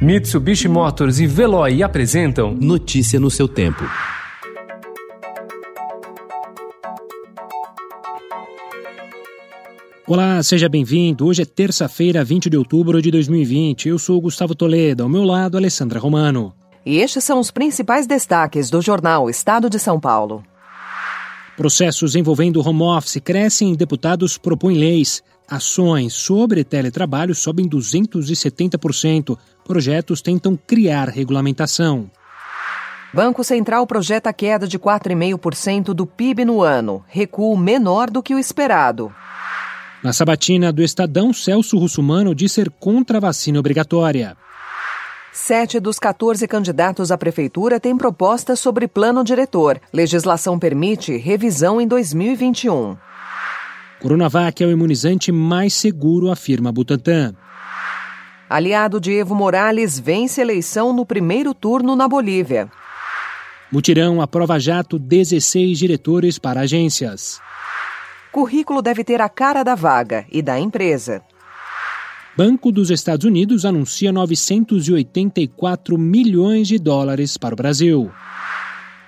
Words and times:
Mitsubishi 0.00 0.68
Motors 0.68 1.20
e 1.20 1.26
Veloy 1.26 1.82
apresentam 1.82 2.52
Notícia 2.52 3.18
no 3.18 3.30
seu 3.30 3.48
tempo. 3.48 3.82
Olá, 10.06 10.42
seja 10.42 10.68
bem-vindo. 10.68 11.26
Hoje 11.26 11.42
é 11.42 11.44
terça-feira, 11.46 12.22
20 12.22 12.50
de 12.50 12.58
outubro 12.58 13.00
de 13.00 13.10
2020. 13.10 13.88
Eu 13.88 13.98
sou 13.98 14.20
Gustavo 14.20 14.54
Toledo, 14.54 15.02
ao 15.02 15.08
meu 15.08 15.24
lado, 15.24 15.56
Alessandra 15.56 15.98
Romano. 15.98 16.52
E 16.84 16.98
estes 16.98 17.24
são 17.24 17.40
os 17.40 17.50
principais 17.50 18.06
destaques 18.06 18.68
do 18.68 18.82
jornal 18.82 19.30
Estado 19.30 19.70
de 19.70 19.78
São 19.78 19.98
Paulo. 19.98 20.44
Processos 21.56 22.14
envolvendo 22.14 22.60
home 22.60 22.82
office 22.82 23.18
crescem 23.24 23.72
e 23.72 23.76
deputados 23.76 24.36
propõem 24.36 24.76
leis. 24.76 25.22
Ações 25.48 26.12
sobre 26.12 26.62
teletrabalho 26.62 27.34
sobem 27.34 27.66
270%. 27.66 29.38
Projetos 29.64 30.20
tentam 30.20 30.58
criar 30.66 31.08
regulamentação. 31.08 32.10
Banco 33.14 33.42
Central 33.42 33.86
projeta 33.86 34.30
queda 34.32 34.68
de 34.68 34.78
4,5% 34.78 35.94
do 35.94 36.04
PIB 36.04 36.44
no 36.44 36.62
ano, 36.62 37.02
recuo 37.08 37.56
menor 37.56 38.10
do 38.10 38.22
que 38.22 38.34
o 38.34 38.38
esperado. 38.38 39.10
Na 40.02 40.12
sabatina 40.12 40.70
do 40.70 40.82
Estadão, 40.82 41.32
Celso 41.32 41.78
Russumano 41.78 42.34
diz 42.34 42.52
ser 42.52 42.68
contra 42.68 43.16
a 43.16 43.20
vacina 43.20 43.58
obrigatória. 43.58 44.36
Sete 45.38 45.78
dos 45.78 45.98
14 45.98 46.48
candidatos 46.48 47.12
à 47.12 47.18
prefeitura 47.18 47.78
têm 47.78 47.94
propostas 47.94 48.58
sobre 48.58 48.88
plano 48.88 49.22
diretor. 49.22 49.78
Legislação 49.92 50.58
permite 50.58 51.14
revisão 51.18 51.78
em 51.78 51.86
2021. 51.86 52.96
Coronavac 54.00 54.64
é 54.64 54.66
o 54.66 54.70
imunizante 54.70 55.30
mais 55.30 55.74
seguro, 55.74 56.30
afirma 56.30 56.72
Butantan. 56.72 57.34
Aliado 58.48 58.98
de 58.98 59.12
Evo 59.12 59.34
Morales 59.34 59.98
vence 59.98 60.40
eleição 60.40 60.90
no 60.90 61.04
primeiro 61.04 61.52
turno 61.52 61.94
na 61.94 62.08
Bolívia. 62.08 62.70
Mutirão 63.70 64.22
aprova 64.22 64.58
jato 64.58 64.98
16 64.98 65.78
diretores 65.78 66.38
para 66.38 66.60
agências. 66.62 67.42
Currículo 68.32 68.80
deve 68.80 69.04
ter 69.04 69.20
a 69.20 69.28
cara 69.28 69.62
da 69.62 69.74
vaga 69.74 70.24
e 70.32 70.40
da 70.40 70.58
empresa. 70.58 71.22
Banco 72.36 72.70
dos 72.70 72.90
Estados 72.90 73.24
Unidos 73.24 73.64
anuncia 73.64 74.12
984 74.12 75.96
milhões 75.96 76.68
de 76.68 76.78
dólares 76.78 77.38
para 77.38 77.54
o 77.54 77.56
Brasil. 77.56 78.10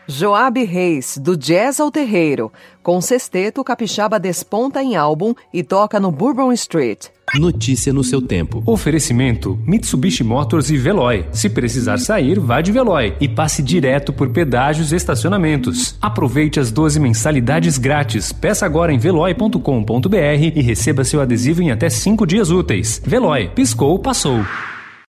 Joab 0.07 0.65
Reis, 0.65 1.19
do 1.19 1.37
Jazz 1.37 1.79
ao 1.79 1.91
Terreiro. 1.91 2.51
Com 2.83 3.03
sexteto, 3.03 3.63
Capixaba 3.63 4.19
desponta 4.19 4.83
em 4.83 4.97
álbum 4.97 5.35
e 5.53 5.63
toca 5.63 6.01
no 6.01 6.11
Bourbon 6.11 6.51
Street. 6.53 7.09
Notícia 7.35 7.93
no 7.93 8.03
seu 8.03 8.23
tempo. 8.23 8.63
Oferecimento: 8.65 9.59
Mitsubishi 9.67 10.25
Motors 10.25 10.71
e 10.71 10.77
Veloy. 10.77 11.27
Se 11.33 11.49
precisar 11.49 11.99
sair, 11.99 12.39
vá 12.39 12.61
de 12.61 12.73
Veloy 12.73 13.15
e 13.21 13.29
passe 13.29 13.63
direto 13.63 14.13
por 14.13 14.31
pedágios 14.31 14.93
e 14.93 14.97
estacionamentos. 14.97 15.97
Aproveite 16.01 16.61
as 16.61 16.71
12 16.71 17.01
mensalidades 17.01 17.79
grátis. 17.79 18.33
Peça 18.33 18.65
agora 18.65 18.93
em 18.93 18.99
veloy.com.br 18.99 20.17
e 20.55 20.63
receba 20.63 21.05
seu 21.05 21.21
adesivo 21.21 21.63
em 21.63 21.71
até 21.71 21.89
5 21.89 22.27
dias 22.27 22.51
úteis. 22.51 23.03
Veloy, 23.05 23.49
piscou, 23.55 23.99
passou. 23.99 24.45